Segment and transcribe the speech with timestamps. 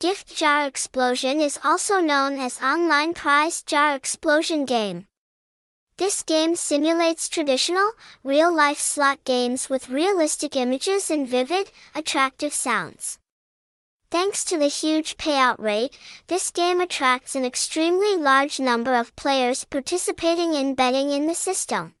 [0.00, 5.04] Gift Jar Explosion is also known as Online Prize Jar Explosion Game.
[5.98, 7.92] This game simulates traditional,
[8.24, 13.18] real-life slot games with realistic images and vivid, attractive sounds.
[14.10, 19.66] Thanks to the huge payout rate, this game attracts an extremely large number of players
[19.66, 21.94] participating in betting in the system.